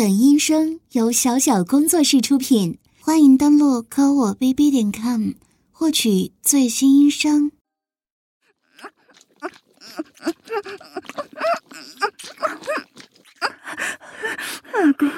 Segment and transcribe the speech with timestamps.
[0.00, 5.32] 本音声由小小工作室出品，欢迎登录科我 bb 点 com
[5.70, 7.52] 获取最新音声。
[14.72, 15.10] 老公，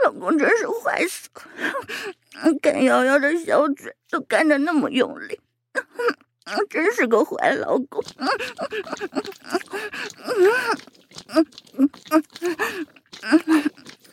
[0.00, 2.52] 老公真是坏死了！
[2.60, 5.40] 干瑶瑶的小嘴都干得那么用力，
[6.68, 8.04] 真是个坏老公。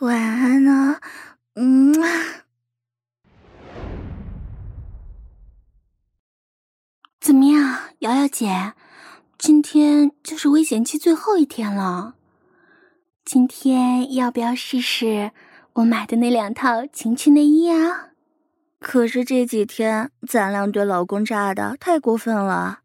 [0.00, 1.00] 晚安呢，
[1.54, 1.94] 嗯。
[7.18, 8.74] 怎么样，瑶瑶姐，
[9.38, 12.14] 今天就是危险期最后一天了，
[13.24, 15.32] 今天要不要试试
[15.72, 18.10] 我买的那两套情趣内衣啊？
[18.78, 22.80] 可是这几天咱俩对老公炸的太过分了，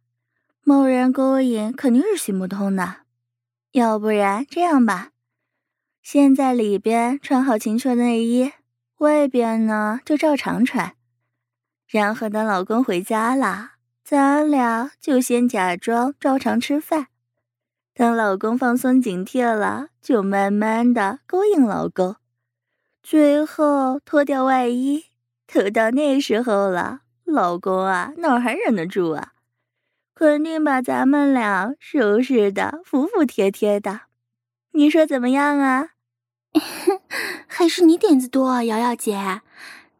[0.63, 3.01] 贸然勾引肯定是行不通的。
[3.73, 5.09] 要不然这样吧，
[6.01, 8.51] 先在里边穿好情趣内衣，
[8.97, 10.93] 外边呢就照常穿，
[11.87, 17.07] 然后等老公回家了，咱俩就先假装照常吃饭，
[17.93, 22.15] 等老公放松警惕了，就慢慢的勾引老公，
[23.03, 25.05] 最后脱掉外衣。
[25.53, 29.33] 都到那时候了，老公啊，哪还忍得住啊？
[30.15, 34.01] 肯定把咱们俩收拾的服服帖帖的。
[34.71, 35.89] 你说怎么样啊？
[37.47, 39.41] 还是你点子多，瑶瑶姐。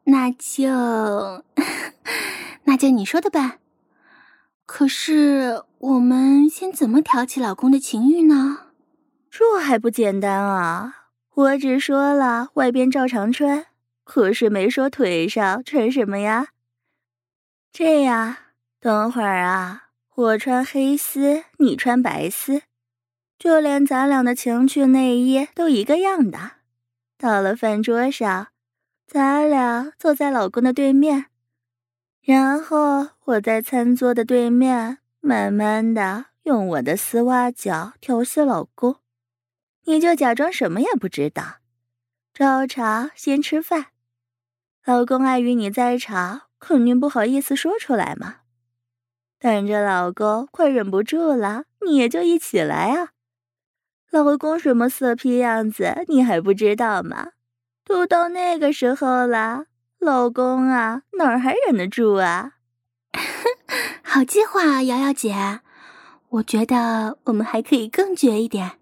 [0.06, 1.44] 那就，
[2.66, 3.60] 那就你说的办。
[4.66, 8.68] 可是我们先怎么挑起老公的情欲呢？
[9.30, 11.08] 这还不简单啊！
[11.34, 13.68] 我只说了外边照常穿。
[14.04, 16.48] 可是没说腿上穿什么呀？
[17.72, 18.36] 这样，
[18.82, 19.84] 等会儿啊，
[20.16, 22.64] 我穿黑丝，你穿白丝，
[23.42, 26.58] 就连咱俩的情趣内衣都一个样的。
[27.18, 28.50] 到了饭桌上，
[29.08, 31.26] 咱俩坐在老公的对面，
[32.22, 38.98] 然后我在餐桌的对面，慢慢的用我的丝袜脚调戏老公，
[39.86, 41.56] 你就假装什么也不知道，
[42.32, 43.88] 照常先吃饭。
[44.86, 48.42] 老公碍于你在场，肯定不好意思说出来嘛。
[49.40, 53.14] 等着老公快忍不住了，你也就一起来啊。
[54.12, 57.30] 老公什么色批样子，你还不知道吗？
[57.86, 59.66] 都到那个时候了，
[60.00, 62.54] 老公啊，哪儿还忍得住啊？
[64.04, 65.62] 好计划啊，瑶瑶姐。
[66.30, 68.74] 我觉得我们还可以更绝一点。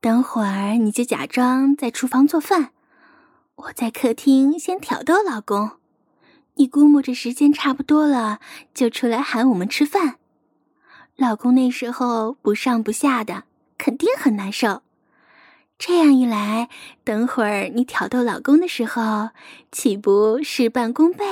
[0.00, 2.70] 等会儿你就假装在厨房做饭。
[3.56, 5.72] 我在客厅先挑逗老公，
[6.56, 8.40] 你估摸着时间差不多了，
[8.74, 10.16] 就出来喊我们吃饭。
[11.16, 13.44] 老公那时候不上不下的，
[13.76, 14.82] 肯定很难受。
[15.76, 16.68] 这样一来，
[17.02, 19.30] 等会儿你挑逗老公的时候，
[19.72, 21.24] 岂不事半功倍？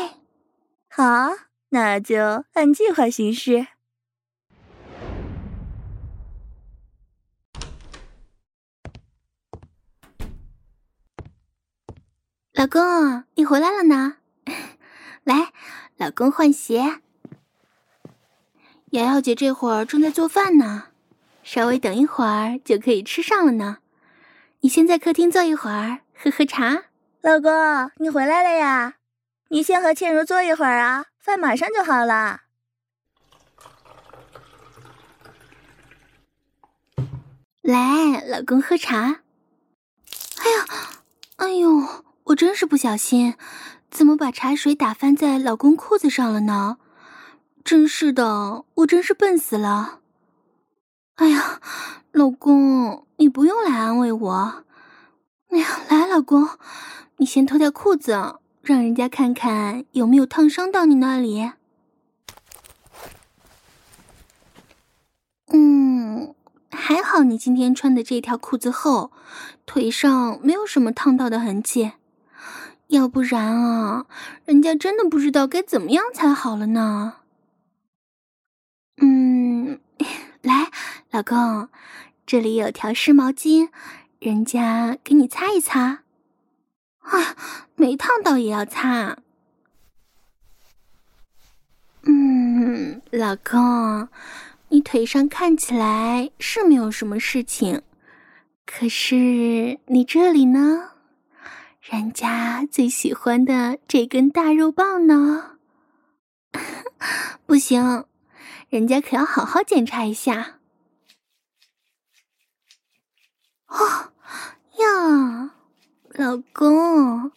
[0.88, 1.30] 好，
[1.70, 3.68] 那就按计划行事。
[12.52, 14.16] 老公，你回来了呢。
[15.24, 15.52] 来，
[15.96, 17.00] 老公换鞋。
[18.90, 20.88] 瑶瑶姐这会儿正在做饭呢，
[21.54, 23.76] 稍微等一会儿就可以吃上了呢。
[24.60, 26.84] 你先在客厅坐一会儿，喝喝茶。
[27.20, 27.52] 老公，
[27.98, 28.94] 你回来了呀？
[29.50, 32.40] 你先和倩如坐一会儿啊，饭马上就好了。
[37.60, 39.20] 来，老公喝茶。
[40.38, 40.66] 哎呀，
[41.36, 42.02] 哎呦！
[42.24, 43.34] 我真是不小心，
[43.90, 46.78] 怎么把茶水打翻在老公裤子上了呢？
[47.62, 49.98] 真是的，我真是笨死了。
[51.22, 51.60] 哎呀，
[52.10, 54.64] 老公，你不用来安慰我，
[55.50, 56.48] 哎呀，来，老公，
[57.18, 61.52] 你先脱掉裤子，让人家看看有没有烫伤到你那里。
[65.52, 66.34] 嗯，
[66.72, 69.12] 还好你今天穿的这条裤子厚，
[69.64, 71.92] 腿上没有什么烫到的痕迹，
[72.88, 74.06] 要不然啊，
[74.44, 77.18] 人家真的不知道该怎么样才好了呢。
[79.00, 79.78] 嗯，
[80.42, 80.70] 来，
[81.12, 81.68] 老公，
[82.24, 83.68] 这里有条湿毛巾。
[84.18, 86.04] 人家给你擦一擦，
[87.00, 87.36] 啊，
[87.74, 89.18] 没烫到也要擦。
[92.04, 94.08] 嗯，老公，
[94.68, 97.82] 你腿上看起来是没有什么事情，
[98.64, 100.92] 可是你这里呢？
[101.82, 105.58] 人家最喜欢的这根大肉棒呢？
[107.44, 108.06] 不行，
[108.70, 110.60] 人家可要好好检查一下。
[113.66, 114.08] 哦。
[114.78, 115.54] 呀，
[116.32, 117.30] 老公，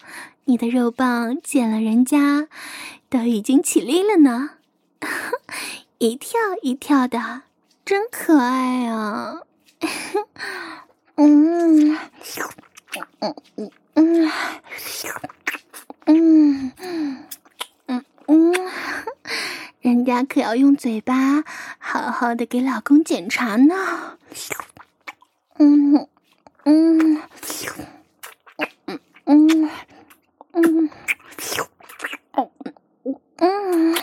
[0.46, 2.48] 你的肉棒见了人家
[3.10, 4.52] 都已经起立了呢，
[6.00, 7.42] 一跳一跳的，
[7.84, 9.42] 真可爱啊！
[11.18, 12.00] 嗯嗯
[13.20, 13.36] 嗯
[13.96, 14.32] 嗯
[16.06, 16.72] 嗯
[17.88, 18.54] 嗯嗯，
[19.82, 21.44] 人家可要用嘴巴
[21.80, 24.18] 好好的给老公检查呢。
[25.58, 26.08] 嗯。
[26.68, 27.22] 嗯，
[29.26, 29.70] 嗯嗯
[30.54, 30.90] 嗯
[33.04, 33.96] 嗯嗯，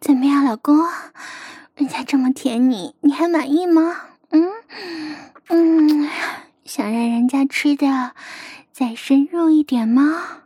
[0.00, 0.76] 怎么样，老公？
[1.74, 4.02] 人家这么舔你，你还满意吗？
[4.30, 4.48] 嗯
[5.48, 6.08] 嗯，
[6.64, 8.14] 想让人家吃的
[8.72, 10.42] 再深入一点吗？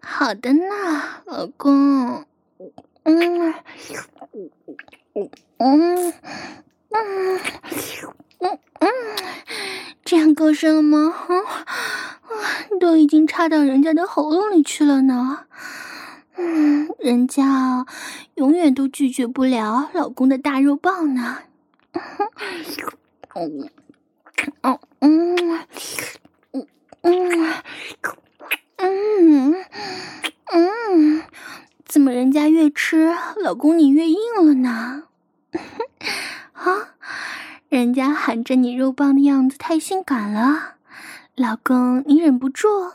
[0.00, 2.24] 好的呢，老公。
[2.58, 2.74] 嗯
[3.04, 3.54] 嗯
[5.58, 6.14] 嗯。
[6.90, 7.40] 嗯
[8.40, 8.88] 嗯嗯，
[10.04, 11.14] 这样够深了吗？
[11.28, 15.46] 嗯，都已经插到人家的喉咙里去了呢。
[16.36, 17.84] 嗯，人家
[18.36, 21.38] 永远都拒绝不了老公的大肉棒呢。
[23.34, 23.70] 嗯
[24.62, 25.36] 嗯嗯
[27.02, 27.54] 嗯
[28.76, 29.54] 嗯
[30.52, 31.22] 嗯，
[31.86, 35.02] 怎么人家越吃，老公你越硬了呢？
[36.54, 36.94] 啊！
[37.70, 40.74] 人家含着你肉棒的样子太性感了，
[41.36, 42.94] 老公你忍不住？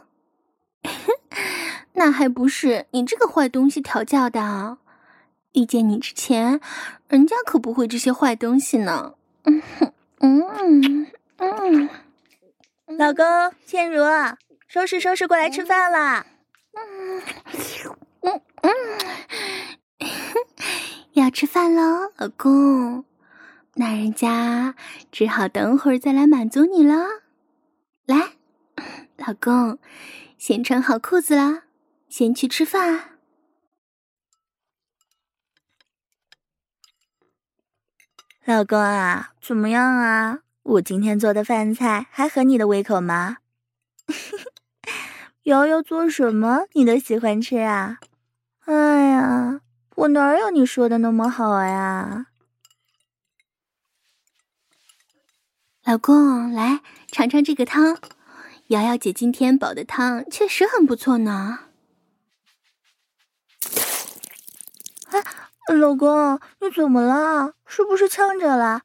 [1.93, 4.77] 那还不是你这个坏东西调教的？
[5.53, 6.59] 遇见你之前，
[7.07, 9.13] 人家可不会这些坏东西呢。
[9.45, 9.61] 嗯
[10.19, 11.07] 嗯
[11.37, 11.89] 嗯，
[12.97, 13.25] 老公，
[13.65, 14.03] 倩如，
[14.67, 16.25] 收拾收拾，过来吃饭啦。
[16.73, 17.21] 嗯
[18.19, 18.71] 嗯嗯，
[21.13, 23.05] 要吃饭喽，老公。
[23.77, 24.73] 那人家
[25.11, 27.23] 只好等会儿再来满足你了。
[28.05, 28.37] 来，
[29.17, 29.79] 老公，
[30.37, 31.63] 先穿好裤子了，
[32.07, 33.17] 先去吃饭。
[38.45, 40.39] 老公啊，怎么样啊？
[40.63, 43.37] 我今天做的饭菜还合你的胃口吗？
[45.43, 47.99] 瑶瑶做什么你都喜欢吃啊？
[48.65, 49.59] 哎呀，
[49.95, 52.27] 我哪有你说的那么好呀？
[55.85, 57.99] 老公，来尝尝这个汤。
[58.69, 61.59] 瑶瑶姐今天煲的汤确实很不错呢。
[65.11, 65.23] 哎，
[65.75, 67.53] 老公，你怎么了？
[67.67, 68.81] 是不是呛着了？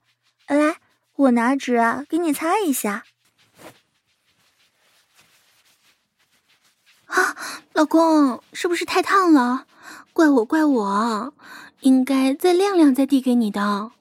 [0.46, 0.76] 来，
[1.16, 3.04] 我拿纸啊，给你擦一下。
[7.06, 7.34] 啊，
[7.72, 9.64] 老公，是不是太烫了？
[10.12, 11.32] 怪我，怪我，
[11.80, 13.92] 应该再晾晾再递给你的。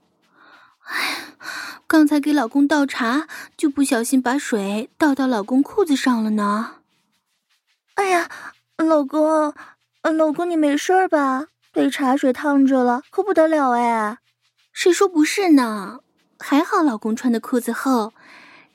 [0.90, 1.26] 哎。
[1.88, 3.28] 刚才给老公倒茶，
[3.58, 6.76] 就不小心把水倒到老公裤子上了呢。
[7.96, 8.30] 哎呀，
[8.78, 9.56] 老公，
[10.04, 11.48] 老公你没事吧？
[11.74, 14.20] 被茶水烫着了，可不得了哎！
[14.72, 16.02] 谁说不是呢？
[16.38, 18.14] 还好老公穿的裤子厚，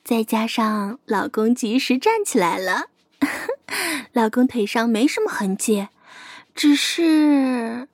[0.03, 2.89] 再加上老公及时站起来了，
[4.11, 5.87] 老公腿上没什么痕迹，
[6.53, 7.87] 只是，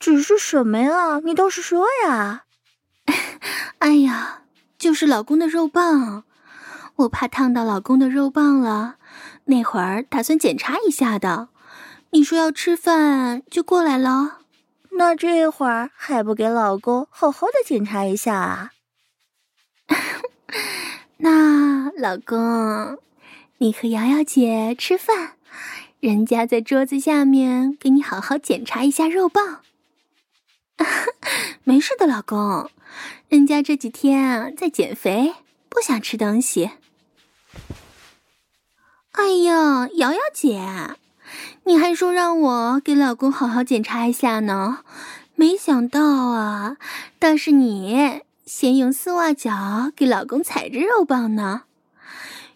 [0.00, 1.20] 只是什么呀？
[1.24, 2.45] 你倒是说呀！
[3.78, 4.42] 哎呀！
[4.78, 6.24] 就是老公的肉棒，
[6.96, 8.96] 我怕烫到老公的肉棒了。
[9.46, 11.48] 那会儿打算检查一下的，
[12.10, 14.40] 你说要吃饭就过来了，
[14.90, 18.72] 那这会儿还不给老公好好的检查一下啊？
[21.18, 22.98] 那老公，
[23.56, 25.32] 你和瑶瑶姐吃饭，
[26.00, 29.62] 人家在桌子下面给你好好检查一下肉棒。
[31.64, 32.70] 没事的，老公。
[33.28, 35.34] 人家这几天啊在减肥，
[35.68, 36.70] 不想吃东西。
[39.12, 40.62] 哎呀，瑶瑶姐，
[41.64, 44.84] 你还说让我给老公好好检查一下呢，
[45.34, 46.76] 没想到啊，
[47.18, 51.62] 倒是你先用丝袜脚给老公踩着肉棒呢。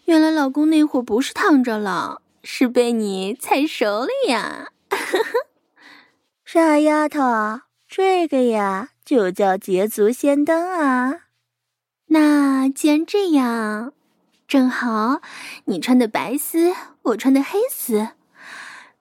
[0.05, 4.69] 原来老公那会儿不是烫着了，是被你踩熟了呀！
[6.45, 11.23] 傻丫头，这个呀就叫捷足先登啊。
[12.07, 13.93] 那既然这样，
[14.47, 15.21] 正好
[15.65, 18.11] 你穿的白丝，我穿的黑丝，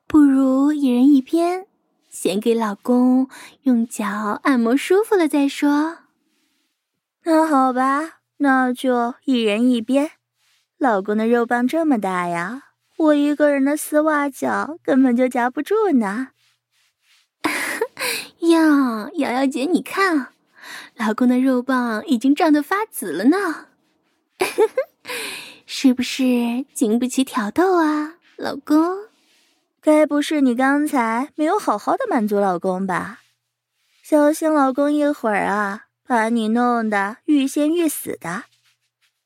[0.07, 1.67] 不如一人一边，
[2.09, 3.29] 先给老公
[3.61, 5.99] 用脚按摩舒服了再说。
[7.25, 10.09] 那好吧，那就一人一边。
[10.79, 12.63] 老公的肉棒这么大呀，
[12.97, 16.29] 我一个人的丝袜脚根本就夹不住呢。
[18.49, 20.27] 呀，瑶瑶姐，你看。
[20.95, 23.67] 老公的肉棒已经胀得发紫了呢，
[25.65, 26.23] 是不是
[26.73, 29.07] 经不起挑逗啊，老公？
[29.81, 33.21] 该不是你刚才没有好好的满足老公吧？
[34.03, 38.43] 小心老公一会儿啊，把你弄得欲仙欲死的。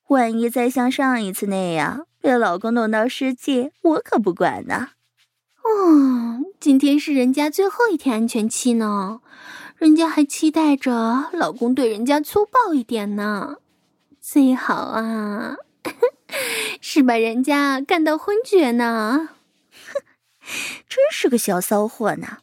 [0.10, 4.89] 万一再像上一次那样被老公弄到失禁，我可不管呢。
[5.63, 9.20] 哦，今天是人家最后一天安全期呢。
[9.75, 13.58] 人家还期待着老公对人家粗暴一点呢，
[14.22, 15.58] 最好啊，
[16.79, 19.32] 是把人家干到昏厥呢。
[19.72, 20.01] 哼，
[20.88, 22.38] 真是个小骚货呢。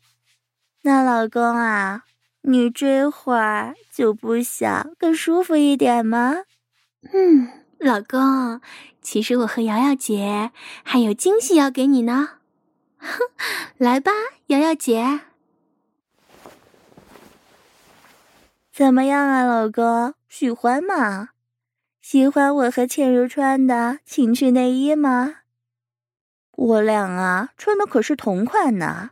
[0.82, 2.02] 那老公啊，
[2.42, 6.42] 你这会儿就不想更舒服一点吗？
[7.14, 7.48] 嗯，
[7.78, 8.60] 老公，
[9.00, 10.50] 其实我和瑶瑶姐
[10.82, 12.39] 还有惊喜要给你呢。
[13.00, 13.30] 哼，
[13.78, 14.12] 来吧，
[14.46, 15.20] 瑶瑶姐。
[18.72, 21.30] 怎么样啊，老公，喜欢吗？
[22.00, 25.36] 喜欢我和倩如穿的情趣内衣吗？
[26.52, 29.10] 我俩啊，穿的可是同款呢，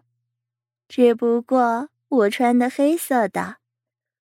[0.88, 3.56] 只不过我穿的黑色的，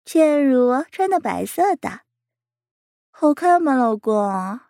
[0.05, 2.01] 倩如穿的白色的，
[3.11, 4.61] 好看吗，老公？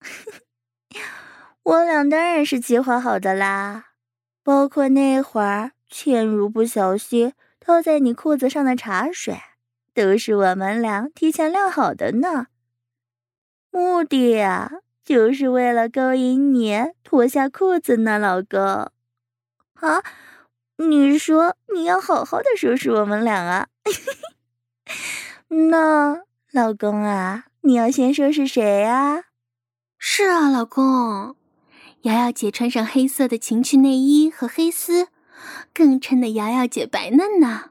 [1.62, 3.91] 我俩当然是计划好的啦，
[4.42, 7.32] 包括那会儿倩如不小心
[7.64, 9.40] 倒在你裤子上的茶水。
[9.94, 12.46] 都是我们俩提前料好的呢，
[13.70, 14.70] 目的呀，
[15.04, 18.58] 就是为了勾引你脱下裤子呢，老公。
[19.74, 20.02] 啊，
[20.78, 23.68] 你说你要好好的收拾我们俩啊？
[25.70, 29.24] 那老公啊，你要先收拾谁呀？
[29.98, 31.36] 是啊，老公，
[32.02, 35.08] 瑶瑶姐穿上黑色的情趣内衣和黑丝，
[35.72, 37.70] 更衬得瑶瑶姐白嫩呢。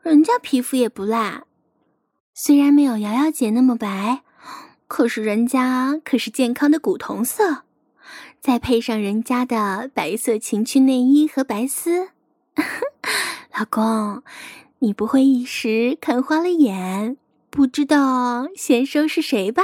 [0.00, 1.44] 人家皮肤也不赖，
[2.32, 4.22] 虽然没有瑶瑶姐那么白，
[4.88, 7.64] 可是人家可是健康的古铜色，
[8.40, 12.08] 再配上人家的白色情趣内衣和白丝，
[13.54, 14.22] 老公，
[14.78, 17.18] 你不会一时看花了眼，
[17.50, 19.62] 不知道先生是谁吧？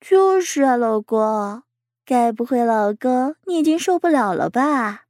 [0.00, 1.62] 就是啊，老公，
[2.08, 5.04] 该不会老公你已经受不了了吧？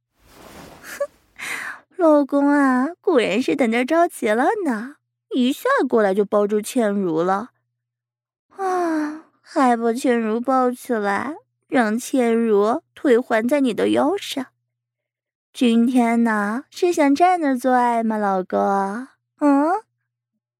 [0.81, 1.07] 哼
[1.95, 4.95] 老公啊，果然是等着着急了呢，
[5.33, 7.51] 一下过来就抱住倩如了，
[8.57, 11.35] 啊，还把倩如抱起来，
[11.69, 14.47] 让倩如腿环在你的腰上。
[15.53, 18.59] 今天呢，是想站着做爱吗，老公？
[19.39, 19.71] 嗯，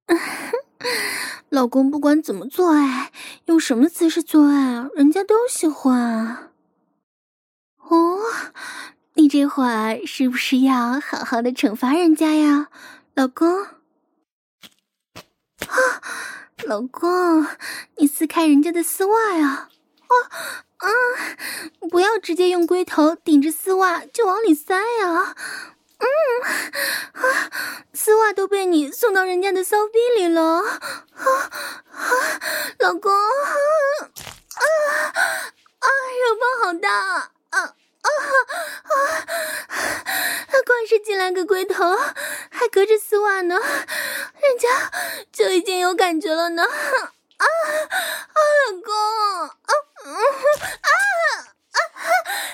[1.50, 3.12] 老公不管怎么做爱，
[3.46, 6.52] 用什么姿势做爱，人家都喜欢。
[7.78, 8.20] 哦。
[9.16, 12.70] 你这会儿是不是要好好的惩罚人家呀，
[13.16, 13.64] 老公？
[13.64, 13.76] 啊，
[16.64, 17.46] 老公，
[17.98, 19.68] 你撕开人家的丝袜呀！
[20.08, 20.14] 啊
[20.78, 20.88] 啊！
[21.90, 25.36] 不要直接用龟头顶着丝袜就往里塞呀！
[26.00, 26.06] 嗯
[27.14, 27.52] 啊，
[27.94, 30.42] 丝袜都被你送到人家的骚逼里了！
[30.42, 30.72] 啊
[31.92, 32.40] 啊，
[32.80, 33.12] 老公！
[33.12, 34.64] 啊
[35.80, 35.88] 啊，
[36.20, 36.90] 肉棒好大！
[37.50, 37.60] 啊！
[37.60, 37.64] 啊
[38.84, 38.90] 啊！
[40.66, 41.98] 光是进来个龟头，
[42.50, 44.92] 还隔着丝袜呢，人家
[45.32, 46.64] 就已经有感觉了呢。
[46.64, 46.70] 啊
[47.38, 47.46] 啊，
[48.68, 48.94] 老公！
[48.94, 50.92] 啊啊啊！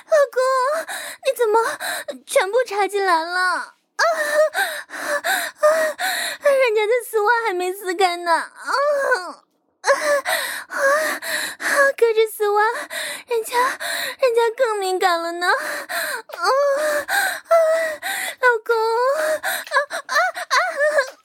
[0.06, 0.42] 老公，
[1.36, 1.60] 怎么
[2.26, 3.40] 全部插进来了？
[3.40, 3.74] 啊
[4.88, 4.96] 啊！
[6.50, 8.32] 人家的丝袜还没撕开呢。
[8.32, 8.48] 啊！
[9.82, 9.90] 啊
[10.68, 10.78] 啊
[11.60, 11.68] 啊！
[11.98, 12.64] 隔着丝袜，
[13.28, 15.48] 人家人家更敏感了呢。
[15.48, 15.54] 啊
[16.38, 16.48] 啊！
[18.40, 18.80] 老公，啊
[19.90, 21.15] 啊啊啊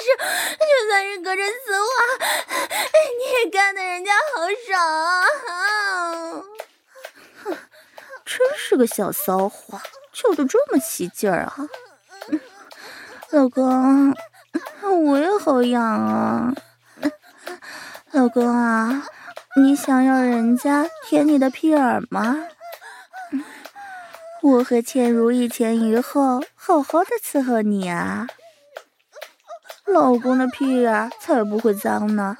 [0.00, 0.06] 是
[0.58, 1.86] 就算是隔着丝袜，
[3.18, 4.80] 你也干得人家好爽
[5.48, 6.42] 啊！
[8.24, 9.80] 真是个小骚货，
[10.12, 11.56] 叫的这么起劲儿啊！
[13.30, 14.14] 老公，
[15.04, 16.54] 我也好痒啊！
[18.12, 19.06] 老公啊，
[19.56, 22.48] 你想要人家舔你的屁眼吗？
[24.42, 28.26] 我和倩如一前一后，好好的伺候你啊！
[29.92, 32.36] 老公的屁眼才不会脏呢。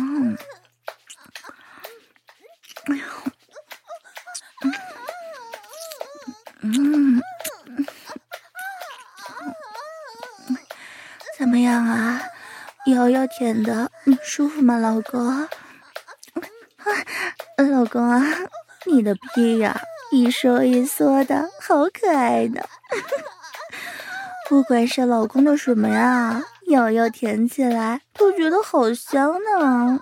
[0.00, 0.36] 嗯，
[11.38, 12.20] 怎么样啊？
[12.86, 13.90] 瑶瑶舔的
[14.22, 15.48] 舒服吗，老公？
[17.70, 18.20] 老公啊，
[18.94, 19.80] 你的屁呀，
[20.12, 22.64] 一收一缩的，好可爱的。
[24.48, 29.98] 不管是老公的什么呀，咬咬舔起来都觉得好香呢。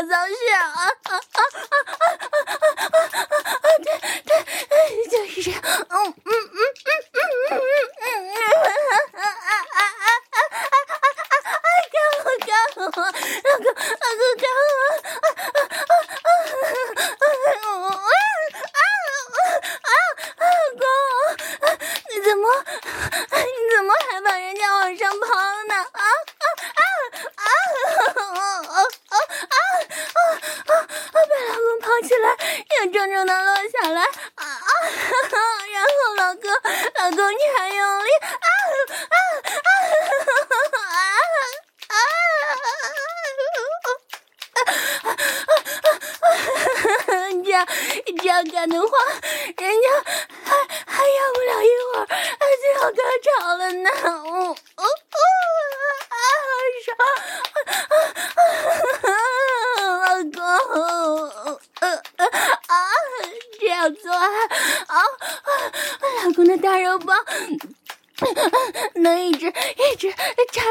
[0.00, 0.99] 好想笑啊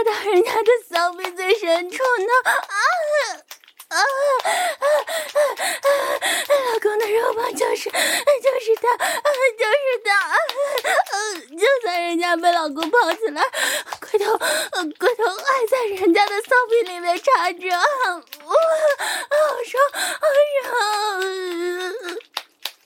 [0.09, 2.33] 到人家的骚逼最深处呢？
[2.45, 2.51] 啊！
[3.89, 4.01] 啊啊啊
[4.79, 4.85] 啊
[5.85, 5.91] 啊！
[6.49, 8.97] 老公的肉棒就是就是他，
[9.57, 10.09] 就是他。
[10.15, 10.35] 啊，
[11.57, 13.43] 就算人家被老公抱起来，
[13.99, 17.81] 龟头龟头还在人家的骚逼里面插着，哇，
[19.29, 20.25] 好爽，好
[20.63, 20.71] 爽！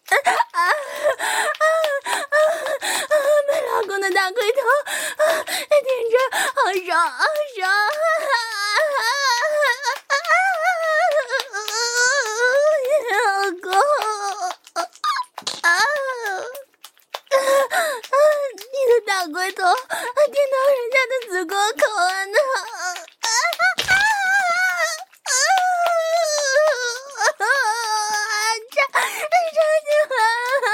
[0.09, 0.59] 啊啊啊
[3.09, 3.12] 啊！
[3.73, 4.59] 老公的大龟头
[5.83, 6.15] 顶着，
[6.53, 7.67] 好爽，好爽！
[19.31, 22.37] 龟头听到人家的子宫口啊呢，
[23.21, 23.91] 啊啊啊
[27.39, 27.41] 啊！
[28.69, 28.97] 插插
[29.85, 30.15] 进来
[30.61, 30.67] 了，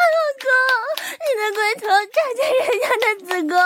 [0.00, 0.48] 老公，
[1.20, 3.60] 你的龟头占着人家的子宫了。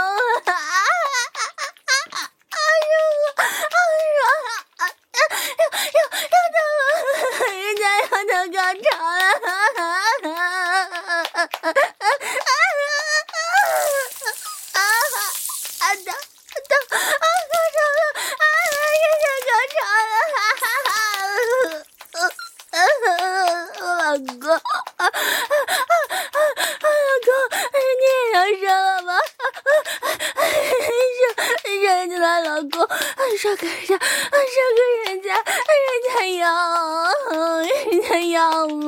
[33.37, 33.99] 射给人家，射
[34.75, 34.81] 给
[35.13, 35.45] 人家，人
[36.09, 36.49] 家要，
[37.91, 38.85] 人家要嘛。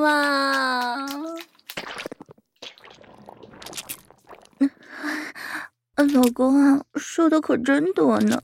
[6.14, 8.42] 老公啊，射的可真多呢，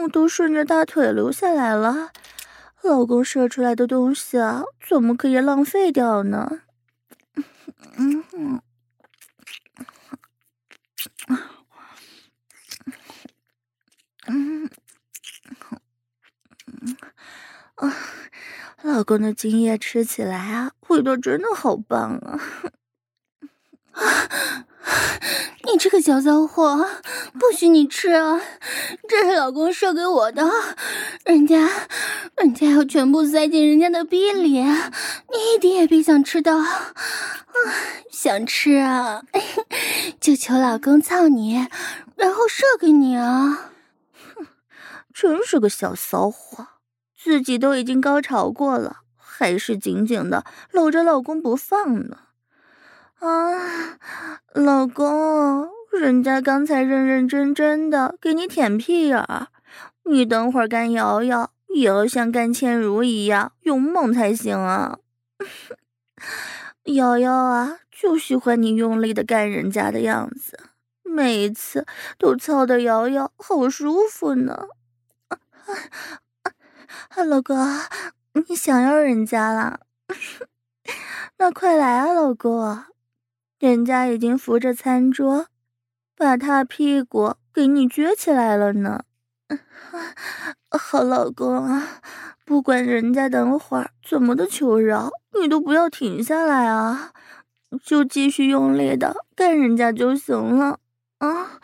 [0.00, 2.10] 我都顺着大腿流下来了。
[2.80, 6.62] 老公射出来的东西啊，怎么可以浪费掉呢？
[7.98, 8.62] 嗯哼。
[17.74, 17.94] 啊，
[18.80, 22.40] 老公的精液吃起来啊，味道真的好棒啊！
[23.92, 24.66] 啊，
[25.64, 26.86] 你这个小骚货，
[27.32, 28.40] 不许你吃啊！
[29.08, 30.50] 这是老公射给我的，
[31.24, 31.70] 人家，
[32.36, 36.58] 人家要全部塞进人家的逼里，你一点也别想吃到。
[36.58, 36.66] 啊，
[38.10, 39.22] 想吃啊，
[40.20, 41.66] 就求老公操你，
[42.16, 43.70] 然后射给你啊！
[44.34, 44.46] 哼，
[45.12, 46.68] 真是个小骚货。
[47.16, 52.18] 自己都已经高潮过了，还是紧紧的搂着老公不放呢。
[53.26, 53.98] 啊，
[54.52, 59.48] 老公，人家刚才认认真真的给你舔屁眼儿，
[60.04, 64.98] 你等会儿干瑶瑶也要像干倩如一样勇猛才行啊。
[66.84, 70.58] 瑶瑶啊，就喜欢你用力的干人家的样子，
[71.02, 71.86] 每一次
[72.18, 74.66] 都操得瑶瑶好舒服呢。
[77.08, 77.56] 啊老公，
[78.48, 79.80] 你想要人家了？
[81.38, 82.84] 那快来啊，老公！
[83.64, 85.46] 人家已经扶着餐桌，
[86.14, 89.04] 把他屁股给你撅起来了呢。
[90.68, 92.02] 好老公啊，
[92.44, 97.12] 不管人家等会儿怎么的求饶，你都不要停下来啊，
[97.82, 100.78] 就继续用力的干人家就行了
[101.16, 101.28] 啊。
[101.30, 101.58] 啊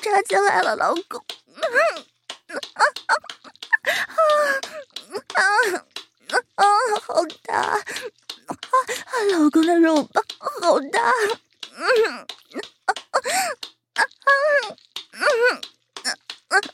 [0.00, 1.66] 插进来了，老公，啊
[2.72, 2.80] 啊
[3.82, 3.92] 啊
[6.56, 6.64] 啊啊！
[7.06, 7.78] 好大，啊，
[9.32, 11.12] 老公的肉棒好大，
[11.76, 11.80] 嗯
[12.12, 12.18] 啊
[12.82, 13.22] 啊啊
[13.94, 14.50] 啊啊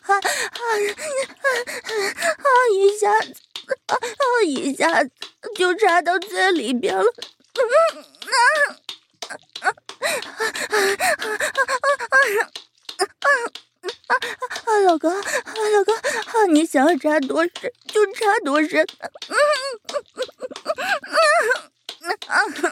[0.09, 0.21] 啊
[2.39, 2.47] 啊！
[2.73, 3.35] 一下子，
[3.89, 3.95] 啊
[4.47, 5.11] 一下子
[5.55, 7.61] 就插到嘴里边了，嗯
[8.25, 8.35] 啊
[9.29, 10.81] 啊啊啊啊！
[12.97, 13.29] 啊啊
[14.65, 14.79] 啊！
[14.87, 15.23] 老公，啊
[15.73, 17.53] 老公，啊你想要插多深
[17.87, 18.87] 就插多深。
[19.29, 19.37] 嗯
[22.33, 22.71] Uh,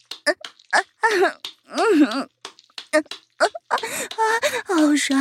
[4.65, 5.19] 好爽，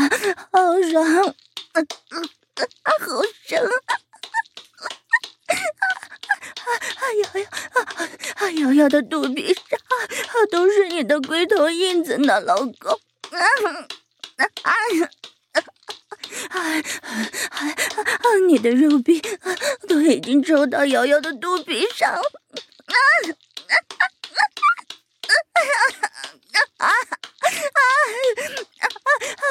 [0.52, 3.00] 好爽，好
[3.46, 3.64] 爽！
[5.46, 5.56] 啊
[6.60, 7.76] 啊啊瑶瑶，啊
[8.36, 9.62] 啊，瑶瑶的肚皮上
[10.50, 13.00] 都是你的龟头印子呢，老公。
[13.30, 13.38] 啊
[14.36, 14.72] 啊啊
[16.50, 16.64] 啊！
[18.46, 19.22] 你的肉壁
[19.88, 22.18] 都已经抽到瑶瑶的肚皮上了。
[22.18, 22.96] 啊
[23.68, 24.02] 啊啊
[25.30, 26.92] 啊啊啊！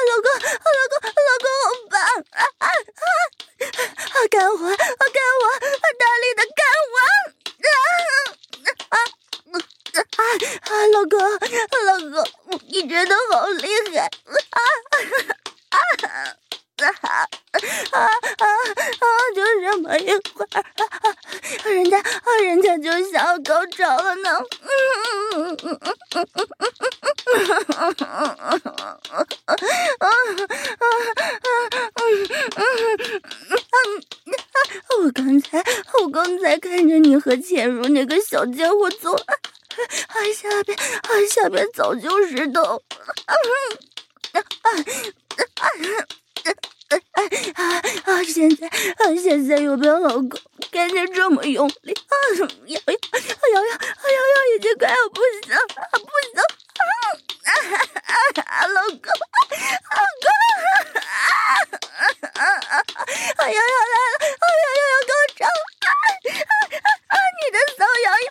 [0.08, 1.96] 老公，老公，老公，好棒！
[2.30, 4.16] 啊啊啊！
[4.30, 4.86] 干活，干
[5.40, 5.42] 活，
[5.98, 6.94] 大力的干活！
[7.66, 7.72] 啊
[8.88, 8.96] 啊啊
[10.18, 10.70] 啊！
[10.92, 11.14] 老公，
[11.86, 12.14] 老公，
[12.68, 13.98] 你真的好厉害！
[14.00, 14.58] 啊
[14.90, 14.94] 啊
[15.70, 15.76] 啊
[16.80, 17.08] 啊啊
[17.92, 18.02] 啊
[18.40, 19.06] 啊！
[19.34, 20.56] 就这么一会儿，
[21.64, 22.02] 人家
[22.42, 24.30] 人家就想要高潮了呢。
[25.32, 25.80] 嗯嗯嗯
[26.12, 27.98] 嗯嗯嗯嗯
[32.06, 34.00] 嗯嗯
[35.02, 35.64] 我刚才，
[36.02, 39.14] 我刚才看着你和潜如那个小家伙做
[40.08, 40.76] 爱，下边，
[41.28, 42.82] 下边早就湿透。
[48.04, 50.30] 啊，现在，啊，现在有没有老公？
[50.70, 52.92] 感觉这么用力，啊，瑶瑶，瑶
[53.50, 55.58] 瑶，瑶瑶已经快要不行了，
[55.92, 56.40] 不行，
[58.44, 60.30] 啊，老公，老公，
[61.00, 61.58] 啊，
[62.34, 62.80] 啊啊，
[63.38, 65.88] 瑶瑶来了，啊，瑶瑶要高潮，啊，
[67.08, 68.28] 啊，你的骚瑶瑶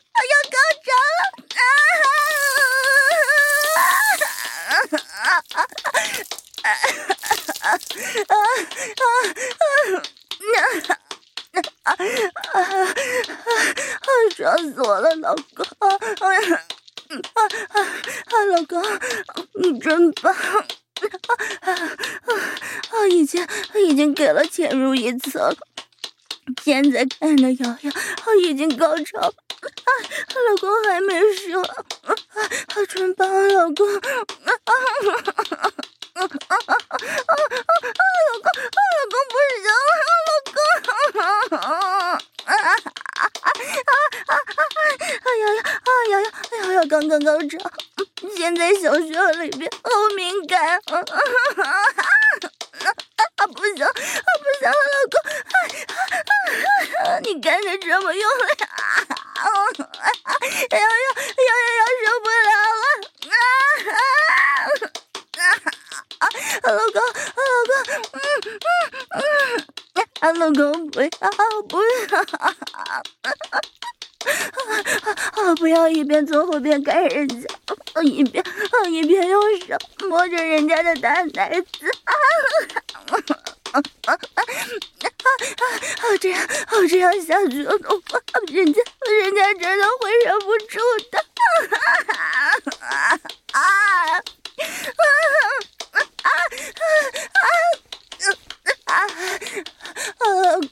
[14.40, 15.66] 爽死我了，老公！
[15.80, 16.28] 啊啊
[17.74, 18.46] 啊啊！
[18.56, 18.82] 老公，
[19.56, 20.34] 你真棒！
[20.34, 20.64] 啊
[21.60, 23.08] 啊啊！
[23.12, 25.54] 已经已经给了潜入一次了，
[26.64, 27.92] 现在看的瑶瑶
[28.42, 29.92] 已经高潮了，啊，
[30.50, 32.86] 老公还没说，啊啊！
[32.88, 33.94] 真棒，老公！
[33.94, 34.02] 啊
[36.20, 36.84] 啊啊啊啊啊
[37.28, 37.34] 啊！
[38.20, 39.72] 老公，老公不行了，
[40.28, 40.58] 老公！
[41.16, 41.72] 啊啊
[42.46, 43.56] 啊啊啊
[44.28, 44.34] 啊！
[45.24, 46.24] 瑶瑶，啊瑶瑶，
[46.58, 47.56] 瑶瑶刚刚高潮，
[48.36, 49.08] 现在小穴
[49.42, 51.00] 里边好敏感，啊啊
[51.64, 51.66] 啊
[53.38, 53.48] 啊！
[53.48, 55.16] 不行，不行了，老公！
[55.50, 55.56] 啊
[57.06, 57.20] 啊！
[57.24, 58.76] 你看着这么用力，啊
[59.40, 59.46] 啊！
[60.70, 63.40] 瑶瑶，瑶瑶要受不了了，啊
[65.40, 65.50] 啊！
[66.20, 66.28] 啊，
[66.64, 67.72] 老公，老公，
[68.14, 68.18] 嗯
[69.12, 71.08] 嗯嗯，啊，老公不要
[71.68, 72.20] 不要，
[75.32, 77.36] 啊不要一边从后边干人家，
[78.04, 78.44] 一边
[78.92, 82.14] 一边用手摸着人家的大奶子，啊
[83.12, 83.18] 啊
[83.72, 84.44] 啊啊啊
[86.20, 86.48] 这样啊
[86.90, 87.78] 这样下去的话，
[88.48, 88.82] 人家
[89.22, 90.80] 人家真的会忍不住
[91.12, 91.18] 的，
[92.10, 92.18] 啊
[92.82, 93.20] 啊
[93.54, 93.60] 啊啊！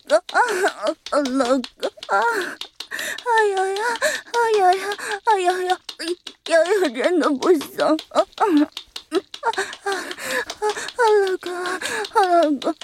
[0.08, 1.62] 老公，老公，
[2.10, 3.82] 哎呀呀，
[4.34, 4.84] 哎呀呀，
[5.26, 5.70] 哎呀呀，
[6.48, 7.98] 瑶瑶真的不行，啊
[8.38, 8.70] 啊啊
[9.84, 9.88] 啊！
[11.26, 11.46] 老公，
[12.14, 12.26] 老
[12.60, 12.76] 公，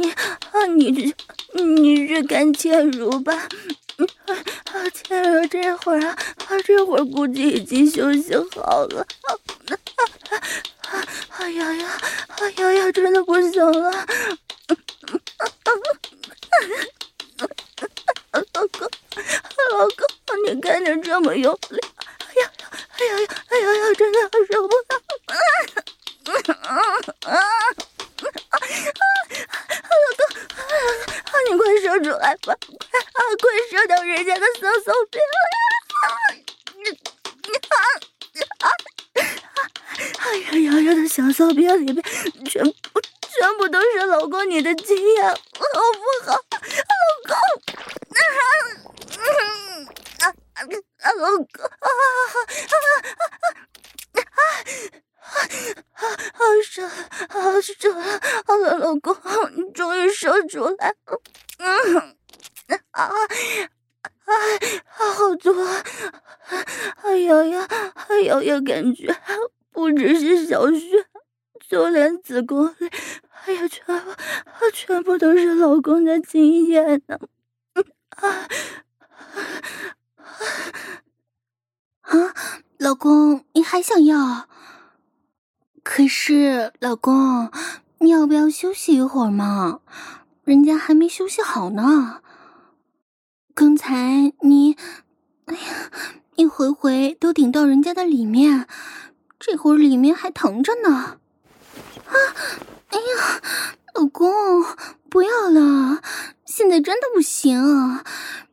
[0.00, 1.14] 你啊，你去，
[1.54, 3.48] 你去看倩如吧。
[4.04, 6.16] 啊，倩如这会儿啊，
[6.64, 9.06] 这会儿估计已经休息好了。
[11.38, 12.00] 哎呀呀，
[12.38, 14.06] 哎呀呀，真的不行了！
[18.32, 18.88] 老公，
[19.70, 20.00] 老公，
[20.46, 21.78] 你看着这么用力，
[22.18, 22.50] 哎呀，
[22.98, 24.18] 哎呀呀，哎呀呀，真的
[24.50, 24.82] 受不了！
[26.26, 26.32] 老
[27.02, 27.91] 公，
[28.48, 28.58] 啊
[31.50, 32.56] 你快射出来吧，快，
[33.40, 35.22] 快射到人家的小手臂里！
[40.18, 42.02] 哎呀，瑶瑶的小骚逼里面
[42.48, 42.72] 全部
[43.28, 46.32] 全部都是老公你的经验，好不好？
[46.88, 46.94] 老
[47.28, 47.34] 公，
[50.20, 50.26] 啊啊
[51.02, 51.12] 啊！
[51.16, 52.34] 老公，啊啊啊
[54.12, 54.44] 啊啊！
[56.34, 56.74] 好爽，
[57.62, 57.94] 好爽！
[58.44, 59.14] 好了，老公，
[59.54, 61.22] 你终于说出来了，
[61.58, 62.16] 嗯。
[62.90, 64.32] 啊啊，
[64.86, 65.52] 好多，
[67.02, 67.68] 哎呀呀，
[68.08, 69.14] 哎呀呀，感觉
[69.70, 71.06] 不只是小穴，
[71.68, 72.90] 就连子宫里，
[73.46, 74.10] 哎呀，全部，
[74.72, 77.18] 全部都是老公的精液呢。
[78.16, 78.48] 啊
[82.02, 82.34] 啊，
[82.78, 84.48] 老公，你还想要？
[86.24, 87.50] 是，老公，
[87.98, 89.80] 你要不要休息一会儿嘛？
[90.44, 92.20] 人家还没休息好呢。
[93.56, 94.76] 刚才你，
[95.46, 95.90] 哎呀，
[96.36, 98.68] 一回回都顶到人家的里面，
[99.40, 101.18] 这会儿里面还疼着呢。
[102.06, 102.14] 啊，
[102.90, 103.42] 哎呀，
[103.96, 104.30] 老公，
[105.10, 106.02] 不要了，
[106.46, 108.00] 现在真的不行，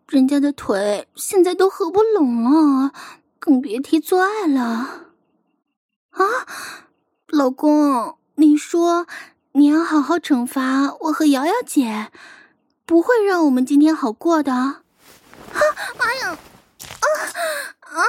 [0.08, 2.94] 人家的腿现在都合不拢了，
[3.38, 5.06] 更别提做爱了。
[6.10, 6.26] 啊！
[7.32, 9.06] 老公，你说
[9.52, 12.12] 你要好好惩罚我和瑶瑶姐，
[12.88, 14.52] 不会让我们今天好过的。
[14.52, 14.84] 啊！
[16.00, 17.06] 哎呀，啊
[17.82, 18.02] 啊！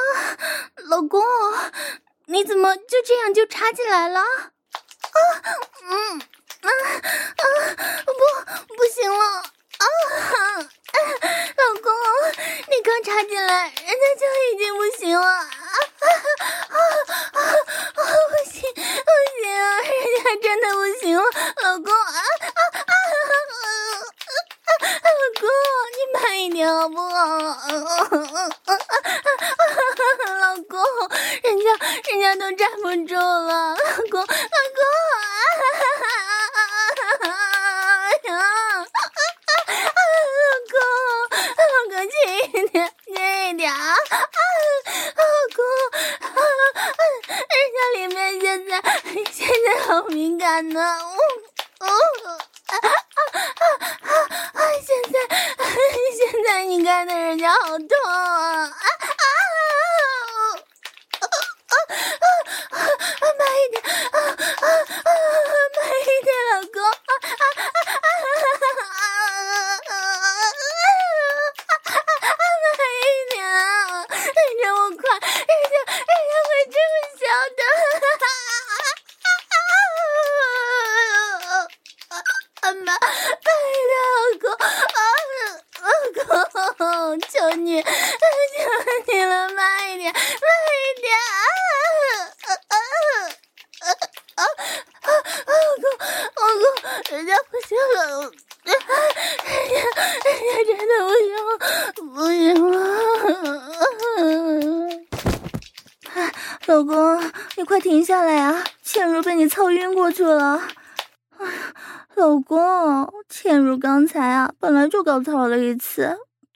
[0.89, 1.23] 老公，
[2.27, 4.21] 你怎么就这样就插进来了？
[4.21, 4.27] 啊，
[5.91, 6.69] 嗯，啊
[7.37, 7.45] 啊，
[8.07, 10.65] 不，不行了，啊，啊
[11.57, 11.93] 老公，
[12.69, 13.85] 你刚插进来，人家
[14.19, 16.07] 就已经不行了，啊啊
[16.69, 16.79] 啊
[17.33, 18.01] 啊啊！
[18.31, 18.61] 不行。
[19.41, 19.89] 不行啊，人
[20.23, 21.25] 家真的不行了，
[21.63, 22.93] 老公啊啊啊
[23.41, 24.85] 啊！
[25.01, 25.49] 老公，
[25.97, 27.15] 你慢一点好不好？
[30.41, 30.77] 老公，
[31.43, 31.65] 人家
[32.11, 33.77] 人家都站不住了，老
[34.11, 34.27] 公，老
[34.77, 34.79] 公
[35.17, 35.23] 啊！
[38.25, 38.31] 呀，
[38.77, 40.77] 老公，
[41.57, 42.13] 老公轻
[42.53, 42.77] 一点，
[43.07, 43.09] 轻
[43.49, 43.97] 一点啊！
[47.97, 48.81] 里面现在。
[49.33, 53.67] 现在好敏感呢，哦哦啊啊啊
[54.01, 54.20] 啊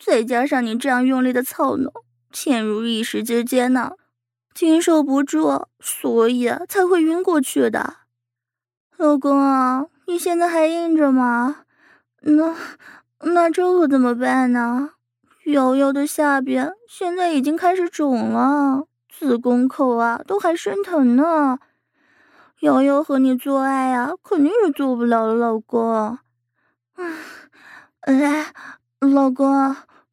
[0.04, 1.90] 再加上你这样用力的操弄，
[2.30, 3.92] 倩如一时之间呢，
[4.52, 7.96] 经受不住，所以才会晕过去的。
[8.98, 11.64] 老公啊，你现在还硬着吗？
[12.20, 12.54] 那
[13.20, 14.90] 那这可怎么办呢？
[15.46, 21.58] 瑶瑶的下边现在已经开始肿了，子宫口啊都还生疼呢。
[22.60, 26.18] 瑶瑶和你做爱、啊，肯定是做不了了，老公。
[26.96, 27.16] 嗯，
[28.06, 28.46] 来，
[29.00, 29.76] 老公，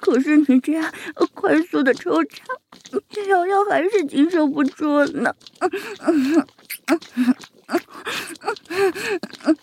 [0.00, 0.92] 可是你这样
[1.34, 2.44] 快速的抽插，
[3.28, 5.34] 瑶瑶还是经受不住呢。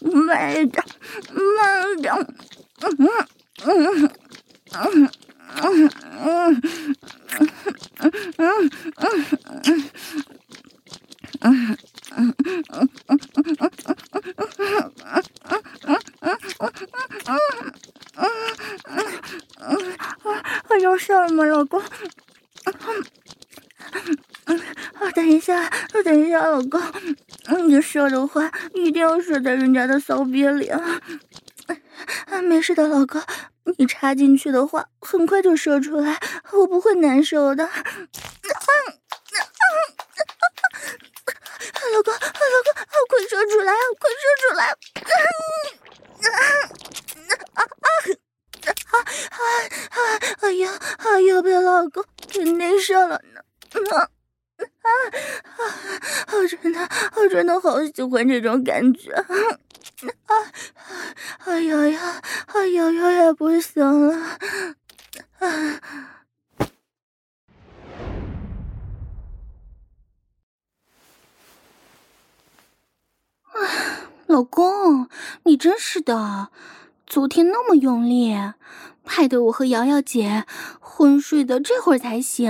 [0.01, 0.83] 慢点，
[1.33, 2.01] 慢一
[21.39, 21.45] 我。
[21.45, 21.87] 老公，啊，
[25.15, 25.69] 等一下，
[26.03, 26.81] 等一下，老公，
[27.65, 30.99] 你说的话一定要说在人家的骚逼里啊！
[32.25, 33.23] 啊，没事的，老公，
[33.77, 36.19] 你插进去的话很快就射出来，
[36.51, 37.65] 我不会难受的。
[37.65, 37.87] 啊啊啊
[41.71, 42.27] 啊、老公，老公，
[43.07, 43.79] 快射出来啊！
[43.97, 44.65] 快射出来！
[46.19, 46.27] 啊
[47.55, 47.63] 啊啊啊
[48.91, 48.93] 啊！
[50.41, 53.41] 哎呀，哎呀，别老公，真内射了呢。
[53.91, 54.09] 啊
[54.81, 54.89] 啊
[55.57, 55.59] 啊！
[56.33, 59.11] 我真的，我真的好喜欢这种感觉。
[59.11, 59.27] 啊
[61.39, 61.59] 啊！
[61.59, 64.15] 瑶瑶，啊瑶瑶也不行了。
[65.39, 65.81] 啊！
[74.27, 75.09] 老公，
[75.43, 76.51] 你真是的，
[77.05, 78.33] 昨天那么用力，
[79.03, 80.45] 害得我和瑶瑶姐
[80.79, 82.49] 昏睡的这会儿才醒。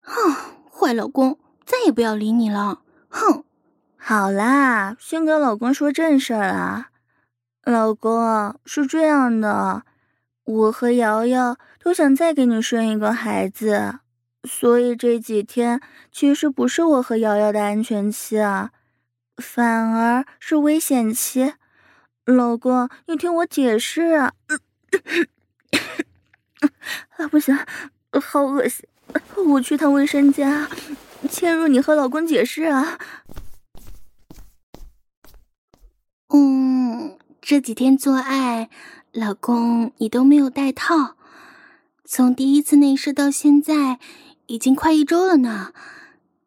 [0.00, 0.34] 哼，
[0.72, 2.80] 坏老公，再也不要理你了。
[3.10, 3.44] 哼，
[4.02, 6.88] 好啦，先跟老公说正事儿啦。
[7.64, 9.82] 老公，是这样的，
[10.44, 14.00] 我和瑶瑶都想再给你生一个孩子，
[14.48, 15.80] 所以这几天
[16.10, 18.70] 其实不是我和瑶瑶的安全期啊。
[19.36, 21.52] 反而是危险期，
[22.24, 24.32] 老公，你听我解释啊！
[27.16, 27.56] 啊，不行，
[28.20, 28.84] 好恶心，
[29.52, 30.66] 我去趟卫生间，
[31.30, 32.98] 倩如，你和老公解释啊。
[36.32, 38.70] 嗯，这几天做爱，
[39.12, 41.16] 老公你都没有戴套，
[42.04, 43.98] 从第一次内射到现在，
[44.46, 45.72] 已经快一周了呢，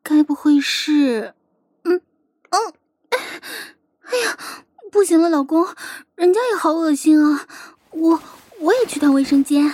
[0.01, 1.33] 该不会是……
[1.83, 1.99] 嗯
[2.51, 2.73] 嗯。
[3.11, 4.37] 哎呀，
[4.89, 5.67] 不行了，老公，
[6.15, 7.45] 人家也好恶心啊！
[7.91, 8.21] 我
[8.59, 9.73] 我也去趟卫生间。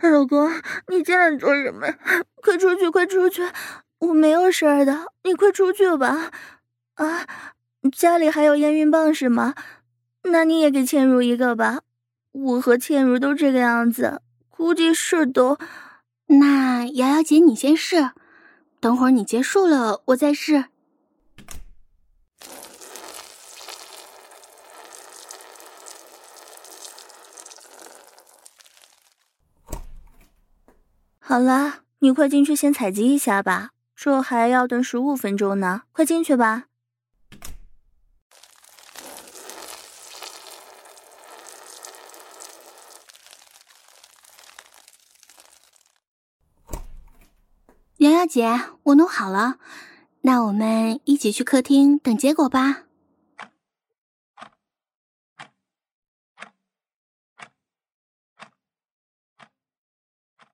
[0.00, 0.50] 老公，
[0.88, 1.86] 你进来做什么？
[2.42, 3.42] 快出去，快出去！
[3.98, 6.30] 我没有事儿的，你快出去吧。
[6.94, 7.26] 啊，
[7.96, 9.54] 家里还有验孕棒是吗？
[10.24, 11.80] 那你也给倩如一个吧。
[12.32, 15.58] 我和倩如都这个样子，估计是都。
[16.26, 18.10] 那瑶瑶姐你先试，
[18.80, 20.64] 等会儿你结束了我再试。
[31.32, 36.64] 好了，你快进去先采集一下吧，这还要等十五分钟呢，快进去吧。
[47.96, 49.56] 瑶瑶姐，我弄好了，
[50.20, 52.82] 那我们一起去客厅等结果吧。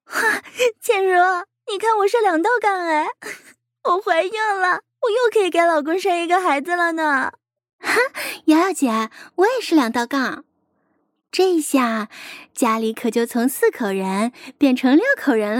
[0.09, 0.43] 哈，
[0.81, 3.07] 倩如，你看我是两道杠哎，
[3.85, 7.33] 我怀孕了，我又可以给老公生一个孩子了呢。
[7.79, 7.95] 哈，
[8.47, 10.45] 瑶瑶姐，我也是两道杠，
[11.31, 12.09] 这下
[12.55, 15.57] 家里可就从四口人变成六口人了。